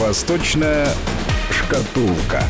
[0.00, 0.88] Восточная
[1.50, 2.42] шкатулка.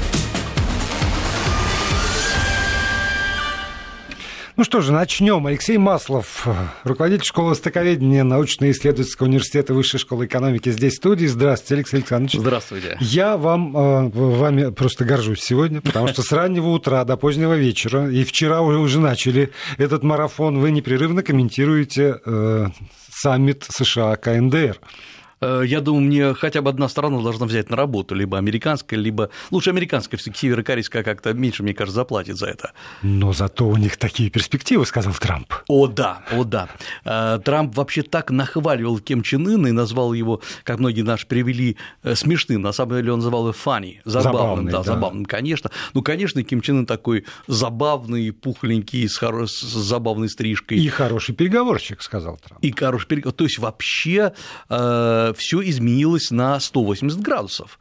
[4.56, 5.44] Ну что же, начнем.
[5.46, 6.46] Алексей Маслов,
[6.84, 11.26] руководитель школы востоковедения научно-исследовательского университета Высшей школы экономики здесь в студии.
[11.26, 12.38] Здравствуйте, Алексей Александрович.
[12.38, 12.96] Здравствуйте.
[13.00, 18.08] Я вам, э, вами просто горжусь сегодня, потому что с раннего утра до позднего вечера,
[18.08, 22.68] и вчера уже, уже начали этот марафон, вы непрерывно комментируете э,
[23.10, 24.78] саммит США КНДР.
[25.40, 29.30] Э, я думаю, мне хотя бы одна сторона должна взять на работу, либо американская, либо
[29.50, 32.72] лучше американская, все-таки северокорейская как-то меньше, мне кажется, заплатит за это.
[33.02, 35.52] Но зато у них такие перспективы, сказал Трамп.
[35.68, 36.68] О, да, о, да.
[37.04, 41.76] Э, Трамп вообще так нахваливал Ким Чен Ына и назвал его, как многие наши перевели,
[42.02, 42.62] э, смешным.
[42.62, 45.70] На самом деле он называл его фанни, забавным, забавный, да, да, забавным, конечно.
[45.94, 49.46] Ну, конечно, Ким Чен Ын такой забавный, пухленький, с, хоро...
[49.46, 50.78] с забавной стрижкой.
[50.78, 52.62] И хороший переговорщик, сказал Трамп.
[52.62, 53.36] И хороший переговорщик.
[53.36, 54.32] То есть вообще
[55.34, 57.78] все изменилось на 180 градусов.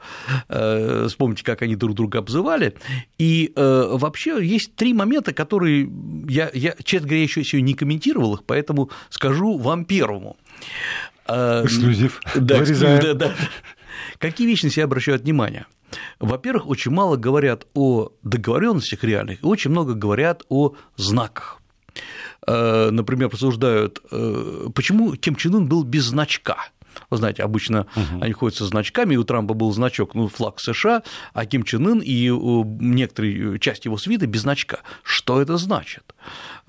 [0.47, 2.75] Э, вспомните, как они друг друга обзывали.
[3.17, 5.89] И э, вообще есть три момента, которые
[6.27, 10.37] я, я честно говоря, еще сегодня не комментировал их, поэтому скажу вам первому.
[11.27, 12.21] Э, эксклюзив.
[12.35, 13.35] Да, эксклюзив, да, да.
[14.17, 15.65] Какие вещи на себя обращают внимание?
[16.19, 21.59] Во-первых, очень мало говорят о договоренностях реальных, и очень много говорят о знаках
[22.47, 24.01] например, обсуждают,
[24.73, 26.69] почему Ким Чен Ын был без значка.
[27.09, 28.21] Вы знаете, обычно угу.
[28.21, 31.87] они ходят со значками, и у Трампа был значок, ну, флаг США, а Ким Чен
[31.87, 34.79] Ын и некоторые часть его свита без значка.
[35.03, 36.03] Что это значит?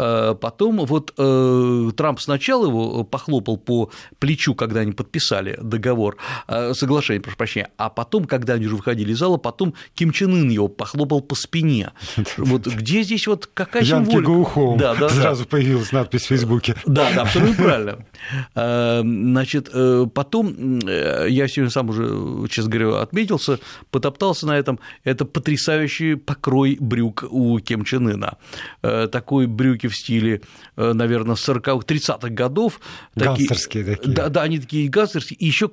[0.00, 6.16] Э, потом вот э, Трамп сначала его похлопал по плечу, когда они подписали договор,
[6.48, 10.32] э, соглашение, прошу прощения, а потом, когда они уже выходили из зала, потом Ким Чен
[10.32, 11.90] Ын его похлопал по спине.
[12.36, 14.78] Вот где здесь вот какая символика?
[14.78, 15.48] Да, да, Сразу да.
[15.50, 16.74] появилась надпись в Фейсбуке.
[16.86, 19.02] Да, да, абсолютно правильно.
[19.34, 19.70] Значит,
[20.14, 23.58] потом я сегодня сам уже, честно говоря, отметился,
[23.90, 24.80] потоптался на этом.
[25.04, 28.38] Это потрясающий покрой брюк у Ким Чен Ына.
[28.80, 30.42] Такой брюки в стиле,
[30.76, 32.80] наверное, 40-х, 30-х годов.
[33.14, 34.14] Гангстерские такие, такие.
[34.14, 35.70] Да, да, они такие гангстерские, и еще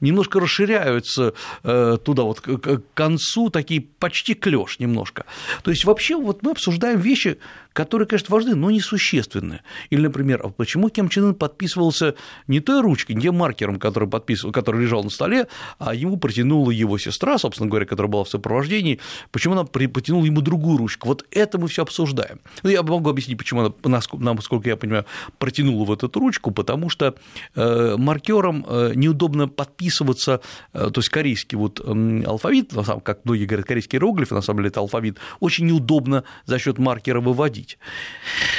[0.00, 5.24] немножко расширяются э, туда вот к концу, такие почти клеш немножко.
[5.62, 7.38] То есть вообще вот мы обсуждаем вещи,
[7.74, 9.60] которые, конечно, важны, но несущественны.
[9.90, 12.14] Или, например, а почему Ким Чен Ын подписывался
[12.46, 15.48] не той ручкой, не маркером, который, подписывал, который лежал на столе,
[15.78, 19.00] а ему протянула его сестра, собственно говоря, которая была в сопровождении,
[19.32, 21.08] почему она протянула ему другую ручку.
[21.08, 22.40] Вот это мы все обсуждаем.
[22.62, 24.00] Ну, я могу объяснить, почему она,
[24.32, 25.04] насколько я понимаю,
[25.38, 27.16] протянула в эту ручку, потому что
[27.56, 30.40] э, маркером э, неудобно подписываться,
[30.72, 34.78] э, то есть корейский вот алфавит, как многие говорят, корейские иероглифы, на самом деле это
[34.78, 37.78] алфавит, очень неудобно за счет маркера выводить обсудить.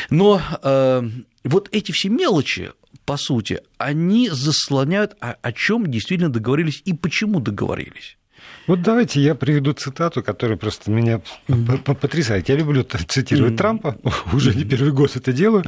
[0.09, 1.01] Но э,
[1.43, 2.71] вот эти все мелочи,
[3.05, 8.17] по сути, они заслоняют, о, о чем действительно договорились и почему договорились.
[8.67, 12.49] Вот давайте я приведу цитату, которая просто меня потрясает.
[12.49, 13.97] Я люблю цитировать Трампа,
[14.33, 15.63] уже не первый год это делаю.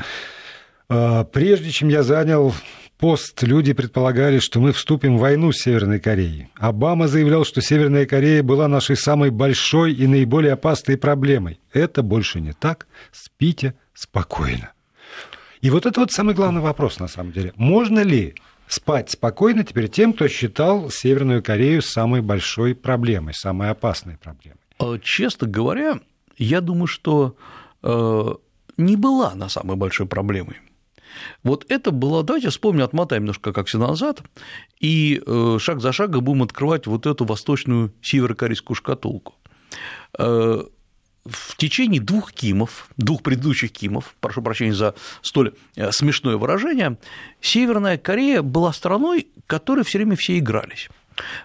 [0.89, 2.53] «А, Прежде чем я занял
[2.97, 6.49] пост люди предполагали, что мы вступим в войну с Северной Кореей.
[6.55, 11.59] Обама заявлял, что Северная Корея была нашей самой большой и наиболее опасной проблемой.
[11.71, 12.87] Это больше не так.
[13.11, 14.71] Спите спокойно.
[15.61, 17.53] И вот это вот самый главный вопрос на самом деле.
[17.55, 18.35] Можно ли
[18.67, 24.59] спать спокойно теперь тем, кто считал Северную Корею самой большой проблемой, самой опасной проблемой?
[24.79, 25.99] Э, честно говоря,
[26.37, 27.35] я думаю, что
[27.81, 28.33] э,
[28.77, 30.57] не была она самой большой проблемой.
[31.43, 34.23] Вот это было, давайте вспомним, отмотаем немножко как все назад,
[34.79, 39.35] и э, шаг за шагом будем открывать вот эту восточную северокорейскую шкатулку.
[40.17, 40.63] Э,
[41.25, 46.97] в течение двух Кимов, двух предыдущих Кимов, прошу прощения за столь э, смешное выражение,
[47.41, 50.89] Северная Корея была страной, которой все время все игрались.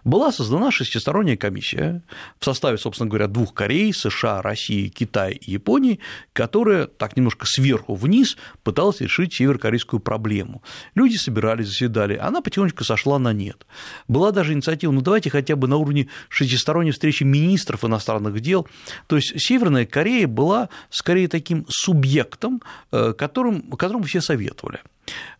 [0.04, 2.02] Была создана шестисторонняя комиссия
[2.38, 6.00] в составе, собственно говоря, двух Корей, США, России, Китая и Японии,
[6.32, 10.62] которая так немножко сверху вниз пыталась решить северокорейскую проблему.
[10.94, 13.66] Люди собирались, заседали, она потихонечку сошла на нет.
[14.08, 18.66] Была даже инициатива, ну давайте хотя бы на уровне шестисторонней встречи министров иностранных дел.
[19.06, 24.80] То есть Северная Корея была скорее таким субъектом, э, которым, которому все советовали.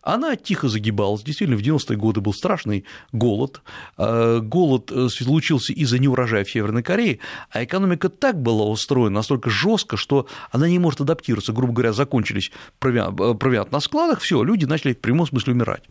[0.03, 1.23] Она тихо загибалась.
[1.23, 3.63] Действительно, в 90-е годы был страшный голод.
[3.97, 7.21] Э, голод э, случился из-за неурожая в Северной Корее,
[7.51, 11.53] а экономика так была устроена настолько жестко, что она не может адаптироваться.
[11.53, 15.85] Грубо говоря, закончились э, провиант на складах, все, люди начали в прямом смысле умирать.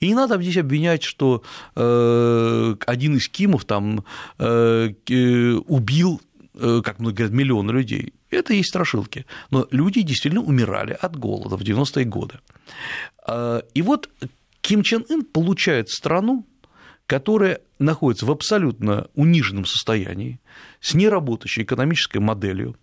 [0.00, 1.42] И не надо здесь обвинять, что
[1.74, 4.04] один из Кимов там
[4.38, 6.20] убил
[6.82, 8.14] как многие говорят, миллионы людей.
[8.30, 9.26] Это и есть страшилки.
[9.50, 12.38] Но люди действительно умирали от голода в 90-е годы.
[13.26, 14.10] А, и вот
[14.60, 16.46] Ким Чен Ын получает страну,
[17.06, 20.40] которая находится в абсолютно униженном состоянии,
[20.80, 22.76] с неработающей экономической моделью,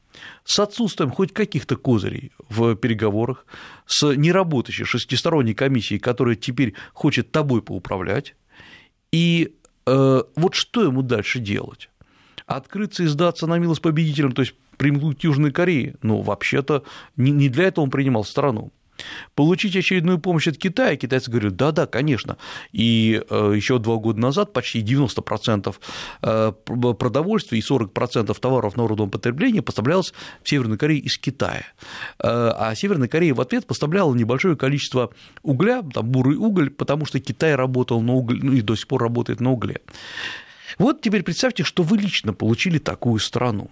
[0.43, 3.45] с отсутствием хоть каких-то козырей в переговорах,
[3.85, 8.35] с неработающей шестисторонней комиссией, которая теперь хочет тобой поуправлять,
[9.11, 11.89] и э, вот что ему дальше делать?
[12.47, 15.95] Открыться и сдаться на милость победителям, то есть примкнуть к Южной Корее?
[16.01, 16.83] Ну, вообще-то
[17.17, 18.71] не для этого он принимал страну.
[19.35, 22.37] Получить очередную помощь от Китая, китайцы говорят, да-да, конечно.
[22.71, 25.75] И э, еще два года назад почти 90%
[26.23, 26.51] э,
[26.93, 30.13] продовольствия и 40% товаров народного потребления поставлялось
[30.43, 31.65] в Северную Корею из Китая.
[32.19, 35.11] Э, а Северная Корея в ответ поставляла небольшое количество
[35.43, 39.01] угля, там бурый уголь, потому что Китай работал на угле, ну и до сих пор
[39.03, 39.81] работает на угле.
[40.77, 43.69] Вот теперь представьте, что вы лично получили такую страну.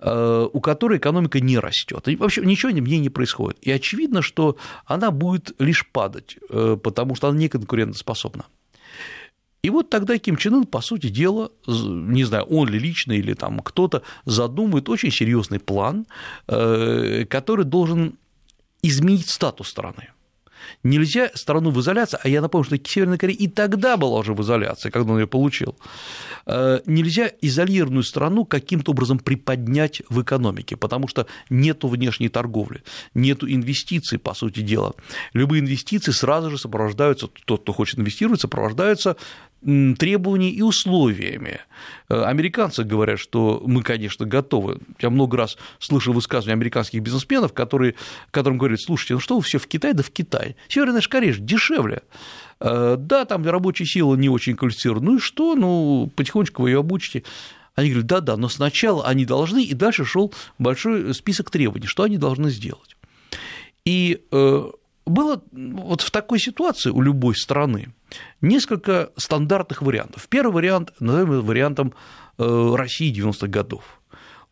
[0.00, 2.08] Э, у которой экономика не растет.
[2.08, 3.58] И вообще ничего в ней не происходит.
[3.62, 8.44] И очевидно, что она будет лишь падать, э, потому что она не конкурентоспособна.
[9.62, 13.32] И вот тогда Ким Чен Ын, по сути дела, не знаю, он ли лично или
[13.34, 16.06] там кто-то задумывает очень серьезный план,
[16.48, 18.18] э, который должен
[18.82, 20.10] изменить статус страны.
[20.82, 24.42] Нельзя страну в изоляции, а я напомню, что Северная Корея и тогда была уже в
[24.42, 25.76] изоляции, когда он ее получил.
[26.46, 32.82] Э, нельзя изолированную страну каким-то образом приподнять в экономике, потому что нет внешней торговли,
[33.14, 34.94] нет инвестиций, по сути дела.
[35.32, 39.16] Любые инвестиции сразу же сопровождаются, тот, кто хочет инвестировать, сопровождаются
[39.64, 41.60] требованиями и условиями.
[42.08, 44.80] Э, американцы говорят, что мы, конечно, готовы.
[45.00, 47.94] Я много раз слышал высказывания американских бизнесменов, которые,
[48.30, 50.56] которым говорят, слушайте, ну что вы все в Китай, да в Китай.
[50.68, 52.02] Северная Корея дешевле.
[52.60, 55.12] Э, да, там рабочая сила не очень квалифицирована.
[55.12, 55.54] Ну и что?
[55.54, 57.24] Ну, потихонечку вы ее обучите.
[57.74, 62.18] Они говорят, да-да, но сначала они должны, и дальше шел большой список требований, что они
[62.18, 62.96] должны сделать.
[63.84, 64.70] И э,
[65.06, 67.92] было вот в такой ситуации у любой страны
[68.40, 70.26] несколько стандартных вариантов.
[70.28, 71.92] Первый вариант, назовем вариантом
[72.38, 74.00] э, России 90-х годов.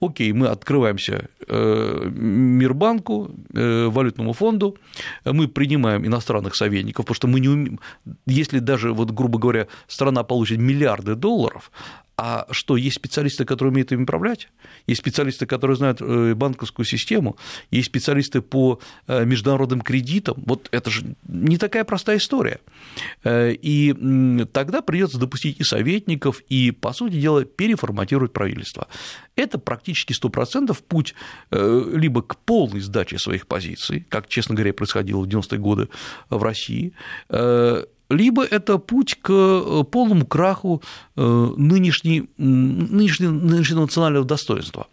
[0.00, 4.76] Окей, мы открываемся э, Мирбанку, э, валютному фонду,
[5.24, 7.78] мы принимаем иностранных советников, потому что мы не умеем,
[8.26, 11.70] если даже, вот, грубо говоря, страна получит миллиарды долларов,
[12.24, 14.48] а что, есть специалисты, которые умеют им управлять?
[14.86, 17.36] Есть специалисты, которые знают э, банковскую систему,
[17.72, 18.78] есть специалисты по
[19.08, 20.36] э, международным кредитам.
[20.46, 22.60] Вот это же не такая простая история.
[23.24, 23.92] Э, и
[24.52, 28.86] тогда придется допустить и советников, и, по сути дела, переформатировать правительство.
[29.34, 31.16] Это практически 100% путь
[31.50, 35.88] либо к полной сдаче своих позиций, как, честно говоря, происходило в 90-е годы
[36.30, 36.92] в России,
[38.12, 40.82] либо это путь к э, полному краху
[41.16, 41.22] э,
[41.56, 44.88] нынешней, нынешней, нынешнего национального достоинства.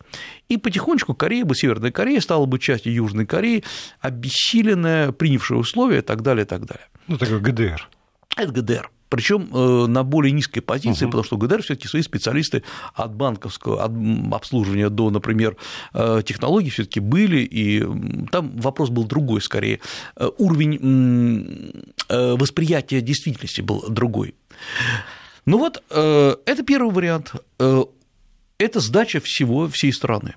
[0.48, 3.64] И потихонечку Корея бы, Северная Корея стала бы частью Южной Кореи,
[4.02, 6.88] обессиленная, принявшая условия и так далее, и так далее.
[7.08, 7.88] Ну, такой ГДР.
[8.36, 11.12] Это ГДР причем э, на более низкой позиции, угу.
[11.12, 12.64] потому что ГДР все-таки свои специалисты
[12.94, 13.92] от банковского от
[14.32, 15.58] обслуживания до, например,
[15.94, 17.84] э, технологий все-таки были, и
[18.32, 19.80] там вопрос был другой скорее.
[20.16, 24.36] Э, уровень восприятия действительности был другой.
[25.46, 27.34] Ну вот, это первый вариант.
[27.58, 30.36] Это сдача всего, всей страны.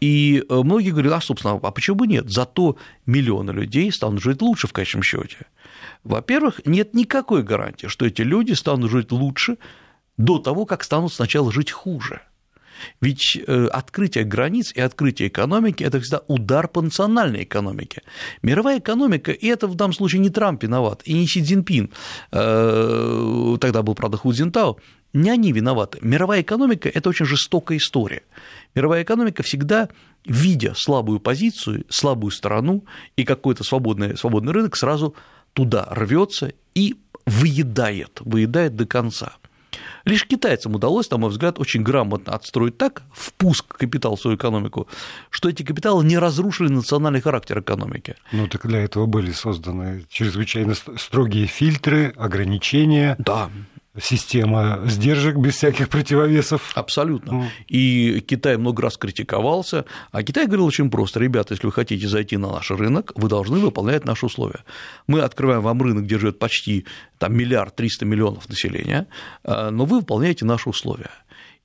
[0.00, 2.30] И многие говорят, а, собственно, а почему бы нет?
[2.30, 2.76] Зато
[3.06, 5.46] миллионы людей станут жить лучше в конечном счете.
[6.04, 9.58] Во-первых, нет никакой гарантии, что эти люди станут жить лучше
[10.16, 12.22] до того, как станут сначала жить хуже.
[13.00, 18.02] Ведь э, открытие границ и открытие экономики– это всегда удар по национальной экономике.
[18.42, 21.90] Мировая экономика, и это в данном случае не Трамп виноват, и не Си Цзиньпин,
[22.32, 24.78] э, тогда был, правда, Ху Цзинтао,
[25.12, 25.98] не они виноваты.
[26.00, 28.22] Мировая экономика– это очень жестокая история.
[28.74, 29.88] Мировая экономика всегда,
[30.24, 32.84] видя слабую позицию, слабую сторону
[33.16, 35.14] и какой-то свободный, свободный рынок, сразу
[35.52, 39.34] туда рвется и выедает, выедает до конца.
[40.04, 44.88] Лишь китайцам удалось, на мой взгляд, очень грамотно отстроить так впуск капитала в свою экономику,
[45.30, 48.16] что эти капиталы не разрушили национальный характер экономики.
[48.32, 53.16] Ну, так для этого были созданы чрезвычайно строгие фильтры, ограничения.
[53.18, 53.50] Да
[54.00, 56.72] система сдержек без всяких противовесов.
[56.74, 57.32] Абсолютно.
[57.32, 57.46] Mm.
[57.68, 62.36] И Китай много раз критиковался, а Китай говорил очень просто, ребята, если вы хотите зайти
[62.36, 64.64] на наш рынок, вы должны выполнять наши условия.
[65.06, 66.86] Мы открываем вам рынок, где живет почти
[67.18, 69.08] там, миллиард триста миллионов населения,
[69.44, 71.10] а, но вы выполняете наши условия.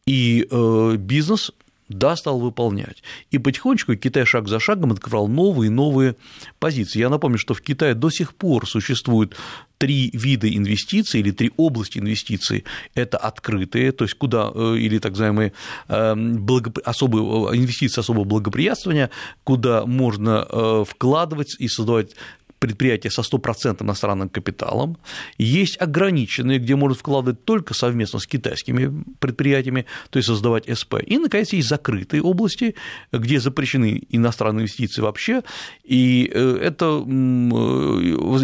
[0.06, 1.52] И э, бизнес
[1.90, 3.04] да, стал выполнять.
[3.32, 6.16] И потихонечку Китай шаг за шагом открывал новые и новые
[6.60, 7.00] позиции.
[7.00, 9.36] Я напомню, что в Китае до сих пор существует
[9.78, 12.66] три вида инвестиций или три области инвестиций.
[12.96, 15.54] Это открытые, то есть куда, э, или так называемые
[15.88, 16.80] эм, благоп...
[16.84, 19.10] особые, э, инвестиции особого благоприятствования,
[19.44, 22.16] куда можно э, вкладывать и создавать
[22.60, 24.98] предприятия со стопроцентным иностранным капиталом,
[25.38, 30.96] есть ограниченные, где можно вкладывать только совместно с китайскими предприятиями, то есть создавать СП.
[31.06, 32.76] И, наконец, есть закрытые области,
[33.12, 35.44] где запрещены иностранные инвестиции вообще,
[35.84, 36.86] и э, это,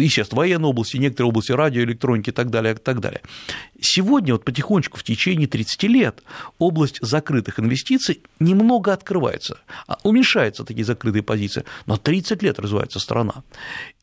[0.00, 3.20] естественно, военные области, некоторые области радиоэлектроники и так далее, и так далее.
[3.80, 6.22] Сегодня вот потихонечку в течение 30 лет
[6.58, 13.42] область закрытых инвестиций немного открывается, а уменьшаются такие закрытые позиции, но 30 лет развивается страна.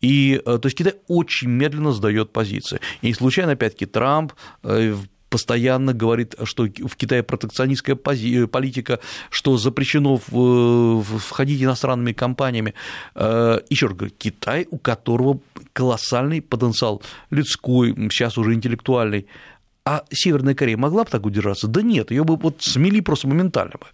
[0.01, 2.79] И, э, то есть Китай очень медленно сдает позиции.
[3.01, 4.95] И не случайно, опять-таки, Трамп э,
[5.31, 12.73] постоянно говорит, что в Китае протекционистская политика, что запрещено входить иностранными компаниями.
[13.15, 15.39] Э, Еще раз говорю, Китай, у которого
[15.73, 19.27] колоссальный потенциал людской, сейчас уже интеллектуальный,
[19.85, 21.67] а Северная Корея могла бы так удержаться?
[21.67, 23.87] Да нет, ее бы вот смели просто моментально бы.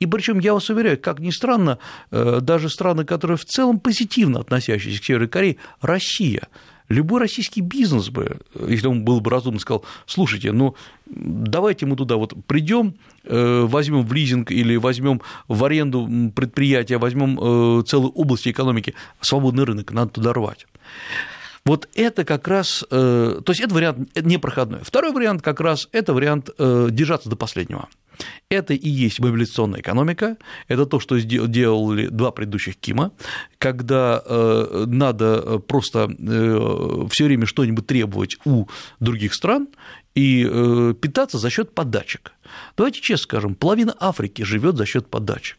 [0.00, 1.78] И причем я вас уверяю, как ни странно,
[2.10, 6.48] э, даже страны, которые в целом позитивно относящиеся к Северной Корее, Россия,
[6.88, 10.74] любой российский бизнес бы, если он был бы разумно, сказал, слушайте, ну
[11.06, 12.94] давайте мы туда вот придем,
[13.24, 19.64] э, возьмем в лизинг или возьмем в аренду предприятия, возьмем э, целую область экономики, свободный
[19.64, 20.66] рынок, надо туда рвать.
[21.68, 24.80] Вот это как раз, э, то есть это вариант непроходной.
[24.82, 27.90] Второй вариант как раз это вариант э, держаться до последнего.
[28.48, 33.12] Это и есть мобилизационная экономика, это то, что делали два предыдущих Кима,
[33.58, 36.08] когда э, надо просто
[37.10, 38.64] все время что-нибудь требовать у
[38.98, 39.68] других стран
[40.14, 40.44] и
[41.02, 42.32] питаться за счет подачек.
[42.78, 45.58] Давайте честно скажем, половина Африки живет за счет подачек.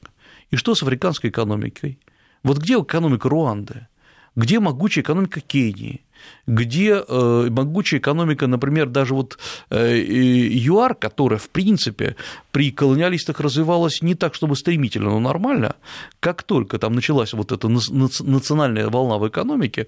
[0.49, 1.99] И что с африканской экономикой?
[2.41, 3.85] Вот где экономика Руанды?
[4.39, 6.01] Где могучая экономика Кении,
[6.49, 9.37] где э, могучая экономика, например, даже вот
[9.69, 12.15] э, ЮАР, которая, в принципе,
[12.51, 15.75] при колониалистах развивалась не так, чтобы стремительно, но нормально,
[16.19, 19.85] как только там началась вот эта национальная волна в экономике,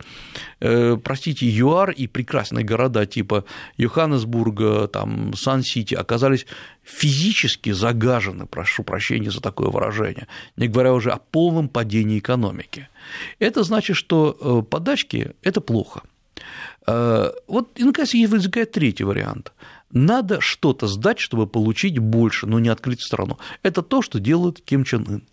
[0.60, 3.44] э, простите, ЮАР и прекрасные города типа
[3.78, 6.46] Йоханнесбурга, там, Сан-Сити оказались
[6.84, 12.88] физически загажены, прошу прощения за такое выражение, не говоря уже о полном падении экономики.
[13.40, 16.02] Это значит, что подачки– это плохо.
[16.88, 19.54] Э, вот, и, наконец, возникает третий вариант.
[19.92, 23.38] Надо что-то сдать, чтобы получить больше, но не открыть страну.
[23.62, 25.24] Это то, что делает Ким Чен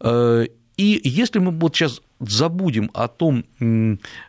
[0.00, 0.48] Ын.
[0.80, 3.44] И если мы вот сейчас забудем о том,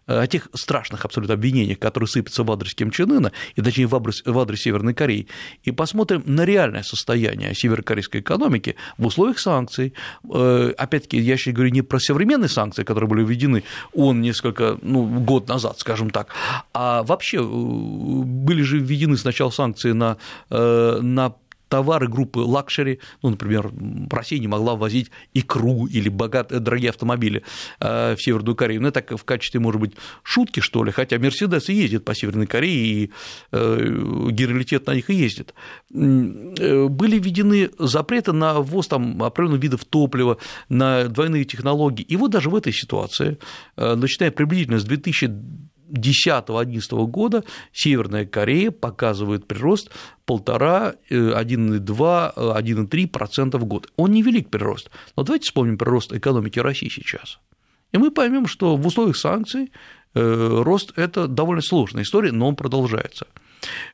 [0.06, 3.96] о тех страшных абсолютно обвинениях, которые сыпятся в адрес Ким Чен Ына, и точнее в
[3.96, 5.28] адрес, в адрес Северной Кореи,
[5.64, 9.94] и посмотрим на реальное состояние северокорейской экономики в условиях санкций.
[10.30, 15.06] Э, опять-таки, я сейчас говорю не про современные санкции, которые были введены он несколько, ну,
[15.22, 16.36] год назад, скажем так,
[16.74, 20.18] а вообще э, были же введены сначала санкции на,
[20.50, 21.34] э, на
[21.72, 23.72] товары группы luxury, ну, например,
[24.12, 27.44] Россия не могла ввозить икру или богатые, дорогие автомобили
[27.80, 28.82] э, в Северную Корею.
[28.82, 32.14] Ну, это так в качестве, может быть, шутки, что ли, хотя Мерседес и ездит по
[32.14, 33.12] Северной Корее, и
[33.54, 33.78] э,
[34.32, 35.54] генералитет на них и ездит.
[35.94, 42.04] Э, были введены запреты на ввоз там, определенных видов топлива, на двойные технологии.
[42.04, 43.38] И вот даже в этой ситуации,
[43.78, 47.44] начиная приблизительно с 2000 2010-2011 года
[47.74, 49.92] Северная Корея показывает прирост
[50.28, 53.92] 1,5, 1,2, 1,3% в год.
[53.98, 54.90] Он невелик прирост.
[55.16, 57.40] Но давайте вспомним прирост экономики России сейчас.
[57.92, 59.72] И мы поймем, что в условиях санкций
[60.14, 63.28] э, рост– это довольно сложная история, но он продолжается.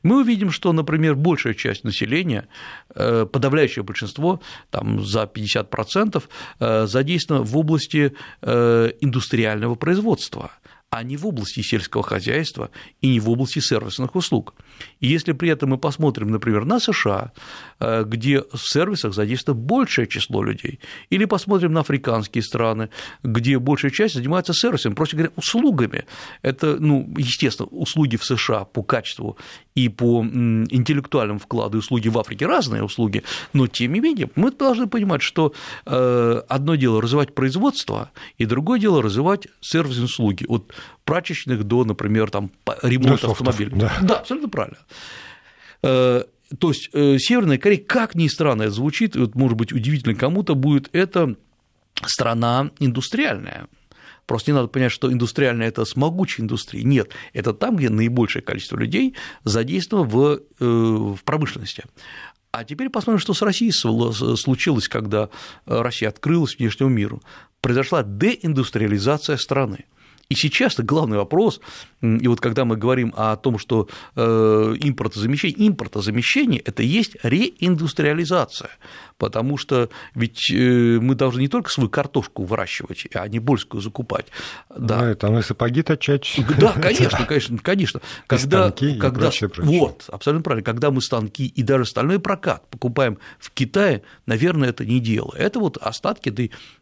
[0.02, 2.48] Мы увидим, что, например, большая часть населения,
[2.94, 4.40] э, подавляющее большинство,
[4.70, 6.28] там за 50%,
[6.60, 10.52] э, задействовано в области индустриального производства–
[10.90, 14.54] а не в области сельского хозяйства и не в области сервисных услуг.
[15.00, 17.32] И если при этом мы посмотрим, например, на США,
[17.80, 20.80] где в сервисах задействовано большее число людей,
[21.10, 22.90] или посмотрим на африканские страны,
[23.22, 26.04] где большая часть занимается сервисом, проще говоря, услугами.
[26.42, 29.36] Это, ну, естественно, услуги в США по качеству
[29.74, 34.88] и по интеллектуальному вкладу услуги в Африке разные услуги, но тем не менее мы должны
[34.88, 35.52] понимать, что
[35.86, 40.44] э, одно дело развивать производство, и другое дело развивать сервисные услуги.
[40.48, 40.72] Вот
[41.04, 42.50] прачечных до, например, там,
[42.82, 43.70] ремонта автомобиля.
[43.74, 43.92] Да.
[44.02, 44.78] да, абсолютно правильно.
[46.58, 50.54] То есть э, Северная Корея, как ни странно это звучит, вот, может быть, удивительно кому-то
[50.54, 51.36] будет, это
[52.06, 53.68] страна индустриальная.
[54.24, 56.84] Просто не надо понять, что индустриальная– это с могучей индустрией.
[56.84, 59.14] Нет, это там, где наибольшее количество людей
[59.44, 61.84] задействовано в, э, в промышленности.
[62.50, 65.28] А теперь посмотрим, что с Россией случилось, когда
[65.66, 67.22] Россия открылась внешнему миру.
[67.60, 69.84] Произошла деиндустриализация страны.
[70.30, 71.58] И сейчас главный вопрос,
[72.02, 74.22] и вот когда мы говорим о том, что э,
[74.78, 78.68] импортозамещение, импортозамещение– это есть реиндустриализация,
[79.18, 84.26] потому что ведь э, мы должны не только свою картошку выращивать, а не польскую закупать.
[84.70, 86.40] Да, да там и сапоги точать.
[86.58, 88.00] Да, конечно, конечно, конечно.
[88.26, 89.78] Когда, станки когда, прочее, прочее.
[89.78, 90.64] Вот, абсолютно правильно.
[90.64, 95.34] Когда мы станки и даже стальной прокат покупаем в Китае, наверное, это не дело.
[95.36, 96.30] Это вот остатки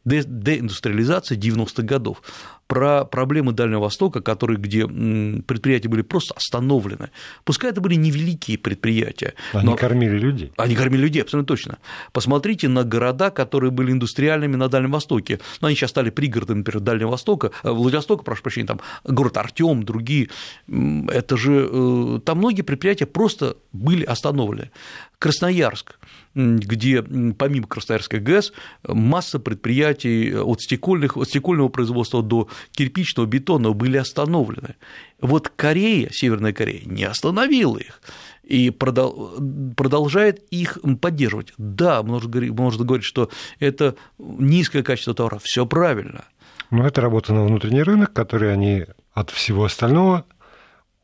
[0.04, 2.22] деиндустриализации 90-х годов
[2.66, 7.10] про проблемы Дальнего Востока, которые, где предприятия были просто остановлены.
[7.44, 9.34] Пускай это были невеликие предприятия.
[9.52, 9.76] Они но...
[9.76, 10.52] кормили людей.
[10.56, 11.78] Они кормили людей, абсолютно точно.
[12.26, 15.38] Посмотрите на города, которые были индустриальными на Дальнем Востоке.
[15.60, 19.84] Ну, они сейчас стали пригородами, например, Дальнего Востока, э, Владивостока, прошу прощения, там город Артем,
[19.84, 20.28] другие.
[20.66, 24.72] Это же э, там многие предприятия просто были остановлены.
[25.20, 26.00] Красноярск,
[26.34, 28.52] где помимо Красноярской ГЭС
[28.82, 34.74] масса предприятий от, стекольных, от стекольного производства до кирпичного, бетонного были остановлены.
[35.20, 38.00] Вот Корея, Северная Корея, не остановила их
[38.46, 41.52] и продолжает их поддерживать.
[41.58, 46.24] Да, можно говорить, можно говорить, что это низкое качество товара, все правильно.
[46.70, 50.24] Но это работа на внутренний рынок, который они от всего остального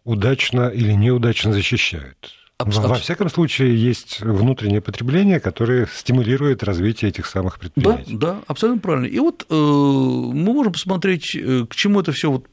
[0.05, 2.33] удачно или неудачно защищают.
[2.59, 2.95] Абсолютно.
[2.95, 8.17] Во всяком случае, есть внутреннее потребление, которое стимулирует развитие этих самых предприятий.
[8.17, 9.07] Да, да, абсолютно правильно.
[9.07, 12.47] И вот э, мы можем посмотреть, э, к чему это все вот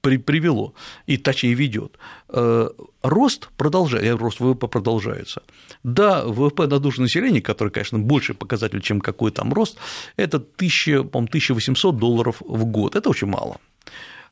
[0.00, 0.74] при, привело,
[1.06, 1.98] и точнее ведет.
[2.28, 2.68] Э,
[3.02, 5.42] рост продолжается, рост ВВП продолжается.
[5.82, 9.78] Да, ВВП на душу населения, который, конечно, больше показатель, чем какой там рост,
[10.16, 12.96] это 1000, 1800 долларов в год.
[12.96, 13.58] Это очень мало.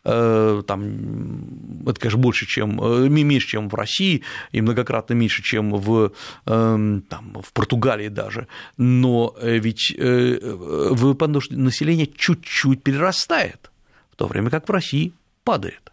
[0.05, 4.23] Э, там, это, конечно, больше, чем, э, меньше, чем в России,
[4.53, 6.13] и многократно меньше, чем в,
[6.47, 8.47] эм, там, в Португалии даже,
[8.77, 13.71] но э, ведь ВВП населения чуть-чуть перерастает,
[14.11, 15.13] в то время как в России
[15.49, 15.93] падает.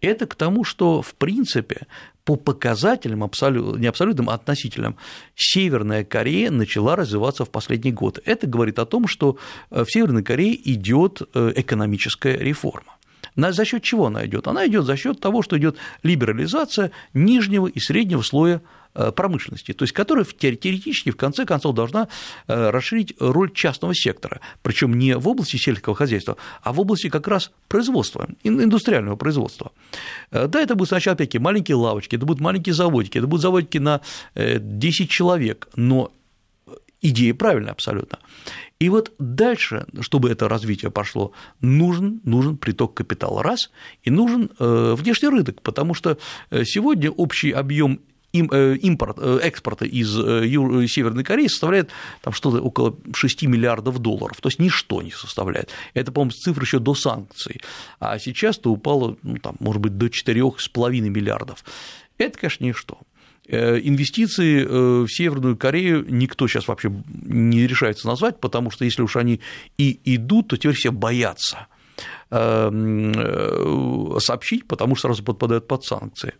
[0.00, 1.86] Это к тому, что, в принципе,
[2.24, 4.96] по показателям, абсолют, не абсолютным, а относительным,
[5.36, 8.18] Северная Корея начала развиваться в последний год.
[8.24, 9.36] Это говорит о том, что
[9.68, 12.96] в Северной Корее идет экономическая реформа.
[13.36, 14.48] За счет чего она идет?
[14.48, 18.60] Она идет за счет того, что идет либерализация нижнего и среднего слоя э,
[18.92, 22.08] промышленности, то есть которая теоретически в конце концов должна
[22.46, 27.28] э, расширить роль частного сектора, причем не в области сельского хозяйства, а в области как
[27.28, 29.72] раз производства, индустриального производства.
[30.30, 33.78] Э, да, это будут сначала опять маленькие лавочки, это будут маленькие заводики, это будут заводики
[33.78, 34.00] на
[34.34, 36.12] 10 человек, но
[37.00, 38.18] идея правильная абсолютно.
[38.78, 43.70] И вот дальше, чтобы это развитие пошло, нужен, нужен приток капитала, раз,
[44.02, 46.16] и нужен э, внешний рынок, потому что
[46.50, 48.00] э, сегодня общий объем
[48.32, 51.90] э, импорт, экспорта из Северной Кореи составляет
[52.22, 55.70] там что-то около 6 миллиардов долларов, то есть ничто не составляет.
[55.94, 57.60] Это, по-моему, цифра еще до санкций,
[57.98, 61.64] а сейчас-то упало, ну, там, может быть, до 4,5 миллиардов.
[62.18, 62.98] Это, конечно, ничто.
[63.52, 66.92] Э, инвестиции э, в Северную Корею никто сейчас вообще
[67.24, 69.40] не решается назвать, потому что если уж они
[69.76, 71.79] и идут, то теперь все боятся э,
[74.20, 76.34] сообщить, потому что сразу подпадают под санкции.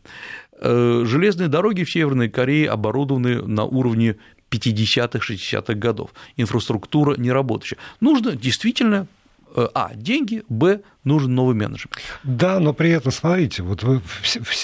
[0.62, 4.16] Железные дороги в Северной Корее оборудованы на уровне
[4.50, 6.10] 50-х, 60-х годов.
[6.36, 7.78] Инфраструктура не работающая.
[8.00, 9.06] Нужно действительно
[9.54, 11.96] Э, а, деньги, б, нужен новый менеджмент.
[12.22, 14.00] Да, но при этом, смотрите, вот вы,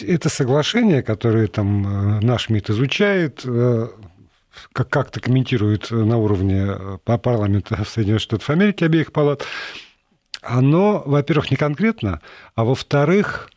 [0.03, 3.89] это соглашение, которое там э, наш МИД изучает, э,
[4.73, 9.45] как- как-то комментирует на уровне парламента Соединенных Штатов Америки обеих палат,
[10.49, 12.21] оно, во-первых, не конкретно,
[12.55, 13.51] а во-вторых,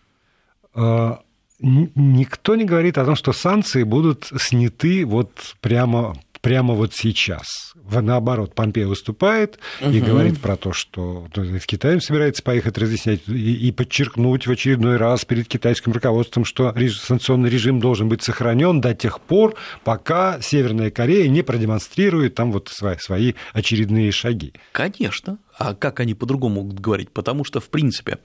[1.60, 7.74] никто не говорит о том, что санкции будут сняты вот прямо прямо вот сейчас.
[7.76, 9.92] Наоборот, Помпей выступает угу.
[9.92, 15.26] и говорит про то, что в Китай собирается поехать разъяснять и, подчеркнуть в очередной раз
[15.26, 21.28] перед китайским руководством, что санкционный режим должен быть сохранен до тех пор, пока Северная Корея
[21.28, 24.54] не продемонстрирует там вот свои, свои очередные шаги.
[24.72, 25.38] Конечно.
[25.58, 27.12] А как они по-другому могут говорить?
[27.12, 28.20] Потому что, в принципе,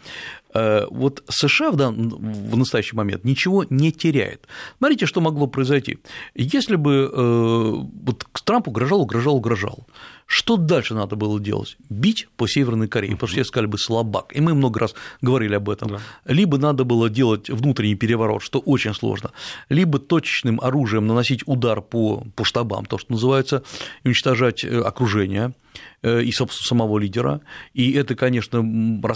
[0.55, 2.09] вот США в, дан...
[2.09, 4.47] в настоящий момент ничего не теряет.
[4.79, 5.99] Смотрите, что могло произойти.
[6.35, 7.71] Если бы э,
[8.05, 9.87] вот Трамп угрожал, угрожал, угрожал,
[10.27, 11.77] что дальше надо было делать?
[11.91, 15.55] Бить по Северной Корее, потому что все сказали бы слабак, и мы много раз говорили
[15.55, 15.89] об этом.
[15.89, 15.99] Да.
[16.25, 19.33] Либо надо было делать внутренний переворот, что очень сложно,
[19.69, 23.63] либо точечным оружием наносить удар по, по штабам, то, что называется,
[24.05, 25.64] уничтожать э, окружение, Э,
[26.03, 27.41] и, собственно, самого лидера.
[27.73, 28.61] И это, конечно,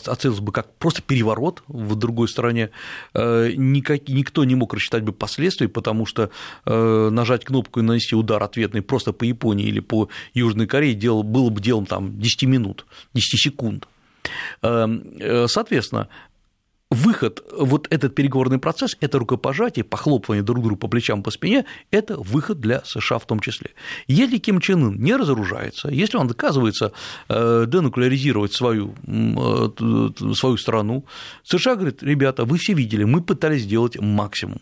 [0.06, 2.70] оценилось бы как просто переворот в другой стране.
[3.14, 6.30] Э, никак, никто не мог рассчитать бы последствий, потому что
[6.64, 11.22] э, нажать кнопку и нанести удар ответный просто по Японии или по Южной Корее дело,
[11.22, 13.88] было бы делом там, 10 минут, 10 секунд.
[14.62, 15.04] Эм,
[15.46, 16.08] соответственно,
[16.90, 22.16] выход, вот этот переговорный процесс, это рукопожатие, похлопывание друг другу по плечам, по спине, это
[22.16, 23.70] выход для США в том числе.
[24.06, 26.92] Если Ким Чен Ын не разоружается, если он доказывается
[27.28, 31.04] э, денуклеаризировать свою, э, свою страну,
[31.44, 34.60] США говорит, ребята, вы все видели, мы пытались сделать максимум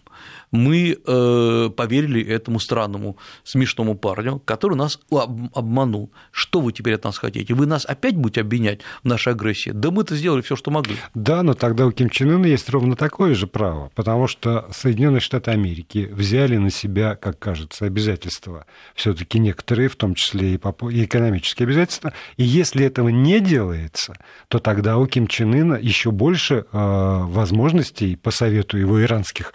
[0.50, 6.10] мы э, поверили этому странному смешному парню, который нас обманул.
[6.30, 7.54] Что вы теперь от нас хотите?
[7.54, 9.70] Вы нас опять будете обвинять в нашей агрессии?
[9.70, 10.96] Да мы-то сделали все, что могли.
[11.14, 15.20] Да, но тогда у Ким Чен Ына есть ровно такое же право, потому что Соединенные
[15.20, 21.66] Штаты Америки взяли на себя, как кажется, обязательства, все-таки некоторые, в том числе и, экономические
[21.66, 22.12] обязательства.
[22.36, 24.14] И если этого не делается,
[24.48, 29.52] то тогда у Ким Чен Ына еще больше э, возможностей, по совету его иранских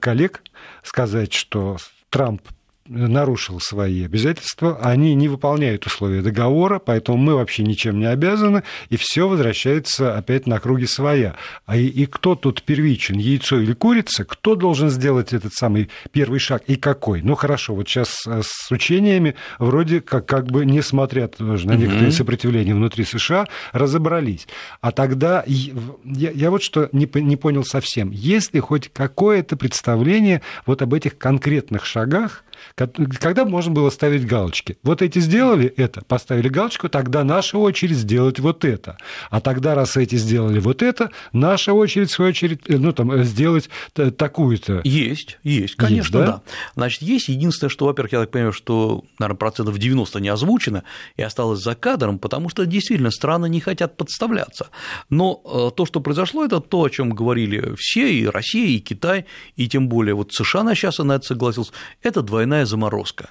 [0.00, 0.42] коллег,
[0.82, 1.76] сказать, что
[2.08, 2.42] Трамп
[2.90, 8.96] нарушил свои обязательства, они не выполняют условия договора, поэтому мы вообще ничем не обязаны, и
[8.96, 11.36] все возвращается опять на круги своя.
[11.66, 16.40] А и, и кто тут первичен, яйцо или курица, кто должен сделать этот самый первый
[16.40, 17.22] шаг и какой?
[17.22, 22.08] Ну хорошо, вот сейчас э, с учениями вроде как, как бы, несмотря тоже на некоторые
[22.08, 22.16] угу.
[22.16, 24.48] сопротивления внутри США, разобрались.
[24.80, 28.10] А тогда я, я вот что не, не понял совсем.
[28.10, 32.42] Есть ли хоть какое-то представление вот об этих конкретных шагах,
[32.74, 34.78] когда можно было ставить галочки.
[34.82, 38.96] Вот эти сделали это, поставили галочку, тогда наша очередь сделать вот это.
[39.30, 43.12] А тогда, раз эти сделали вот это, наша очередь, в свою очередь, э, ну, там,
[43.12, 44.80] э, сделать такую-то.
[44.84, 46.26] Есть, есть, конечно, есть, да?
[46.26, 46.42] да.
[46.74, 47.28] Значит, есть.
[47.28, 50.84] Единственное, что, во-первых, я так понимаю, что, наверное, процентов 90 не озвучено
[51.16, 54.68] и осталось за кадром, потому что действительно страны не хотят подставляться.
[55.08, 59.26] Но э, то, что произошло, это то, о чем говорили все, и Россия, и Китай,
[59.56, 63.30] и тем более вот США на сейчас на это согласился, это двойная заморозка.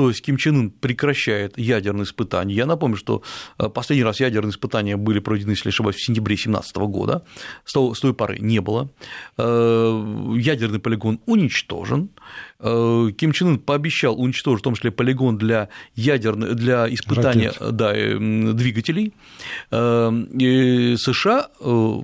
[0.00, 2.54] То есть Ким Чен Ын прекращает ядерные испытания.
[2.54, 3.22] Я напомню, что
[3.58, 7.22] э, последний раз ядерные испытания были проведены, если ошибаюсь, в сентябре 2017 года.
[7.66, 8.88] С той поры не было.
[9.36, 12.08] Э, ядерный полигон уничтожен.
[12.60, 17.92] Э, Ким Чен Ын пообещал уничтожить в том числе полигон для, ядерных, для испытания да,
[17.92, 19.12] двигателей.
[19.70, 21.48] И США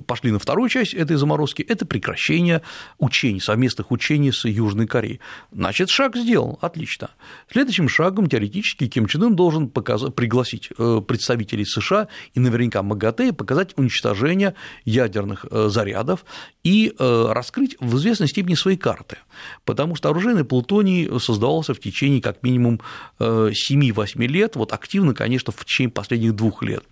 [0.05, 2.61] пошли на вторую часть этой заморозки– это прекращение
[2.99, 5.19] учений, совместных учений с Южной Кореей.
[5.51, 7.09] Значит, шаг сделан, отлично.
[7.51, 13.33] Следующим шагом теоретически Ким Чен Ын должен показать, пригласить э, представителей США и наверняка МАГАТЭ
[13.33, 16.25] показать уничтожение ядерных э, зарядов
[16.63, 19.17] и э, раскрыть в известной степени свои карты,
[19.65, 22.81] потому что оружейный плутоний создавался в течение как минимум
[23.19, 26.83] 7-8 лет, вот активно, конечно, в течение последних двух лет.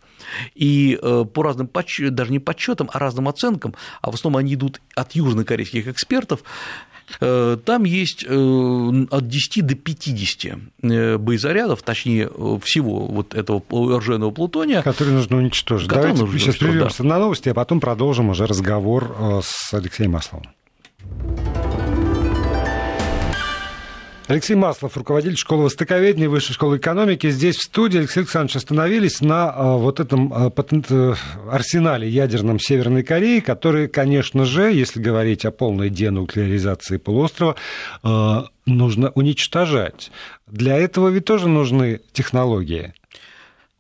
[0.56, 1.70] И по разным,
[2.12, 6.44] даже не подсчетам, а разным оценкам, а в основном они идут от южнокорейских экспертов,
[7.20, 12.30] там есть э, от 10 до 50 э, боезарядов, точнее
[12.64, 14.82] всего вот этого оружейного плутония.
[14.82, 15.90] Который нужно уничтожить.
[15.90, 17.10] Давайте нужно сейчас прервемся да.
[17.10, 20.46] на новости, а потом продолжим уже разговор с Алексеем Масловым.
[24.28, 27.30] Алексей Маслов, руководитель школы востоковедения Высшей школы экономики.
[27.30, 31.16] Здесь в студии, Алексей Александрович, остановились на а, вот этом а, э,
[31.52, 37.56] арсенале ядерном Северной Кореи, который, конечно же, если говорить о полной денуклеаризации полуострова,
[38.66, 40.12] нужно уничтожать.
[40.48, 42.94] Для этого ведь тоже нужны технологии.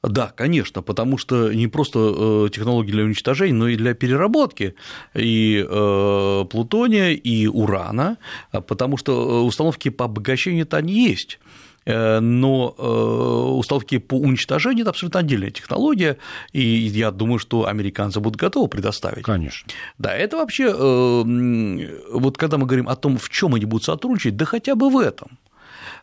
[0.07, 4.75] Да, конечно, потому что не просто э, технологии для уничтожения, но и для переработки
[5.13, 8.17] и э, плутония, и урана,
[8.51, 11.39] потому что э, установки по обогащению-то они есть
[11.87, 12.69] но
[13.59, 16.17] установки по уничтожению– это абсолютно отдельная технология,
[16.51, 19.21] и я думаю, что американцы будут готовы предоставить.
[19.21, 19.71] Конечно.
[19.99, 24.45] Да, это вообще, вот когда мы говорим о том, в чем они будут сотрудничать, да
[24.45, 25.44] хотя бы в этом– а,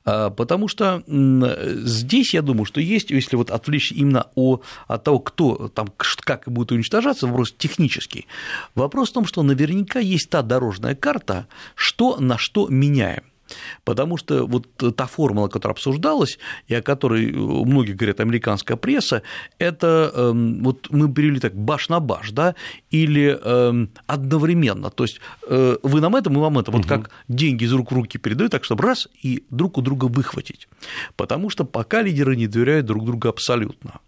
[0.05, 5.69] потому что здесь, я думаю, что есть, если вот отвлечь именно о, от того, кто
[5.69, 8.27] там, как будет уничтожаться, вопрос технический.
[8.75, 13.23] Вопрос в том, что наверняка есть та дорожная карта, что на что меняем.
[13.85, 19.23] Потому что вот та формула, которая обсуждалась, и о которой э, многие говорят американская пресса,
[19.59, 22.55] это эм, вот мы перевели так баш на баш, да,
[22.91, 24.91] или эм, одновременно.
[24.91, 26.71] То есть э, вы нам это, мы вам это.
[26.71, 26.89] Вот угу.
[26.89, 30.69] как деньги из рук в руки передают, так чтобы раз и друг у друга выхватить.
[31.17, 34.01] Потому что пока лидеры не доверяют друг другу абсолютно.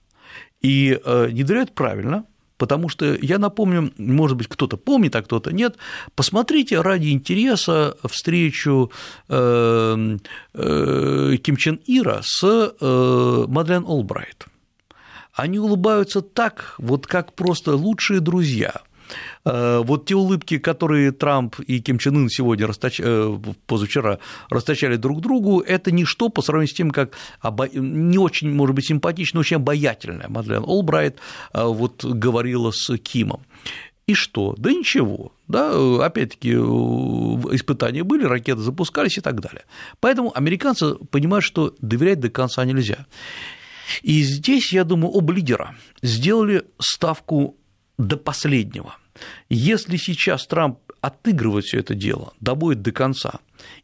[0.62, 2.24] И э, не доверяют правильно,
[2.56, 5.76] Потому что я напомню, может быть, кто-то помнит, а кто-то нет,
[6.14, 8.92] посмотрите ради интереса встречу
[9.28, 10.18] э,
[10.54, 14.46] э, Ким Чен Ира с э, Мадлен Олбрайт.
[15.32, 18.82] Они улыбаются так, вот как просто лучшие друзья.
[19.44, 23.00] Э, вот те улыбки, которые Трамп и Ким Чен Ын сегодня расточ...
[23.02, 24.18] Э, позавчера
[24.50, 27.68] расточали друг другу, это ничто по сравнению с тем, как обо...
[27.68, 31.18] не очень, может быть, симпатичная, очень обаятельная Мадлен Олбрайт
[31.52, 33.42] вот говорила с Кимом.
[34.06, 34.54] И что?
[34.58, 35.32] Да ничего.
[35.48, 39.64] Да, опять-таки, испытания были, ракеты запускались и так далее.
[40.00, 43.06] Поэтому американцы понимают, что доверять до конца нельзя.
[44.02, 47.56] И здесь, я думаю, оба лидера сделали ставку
[47.96, 48.96] до последнего.
[49.48, 53.40] Если сейчас Трамп отыгрывает все это дело, добудет до конца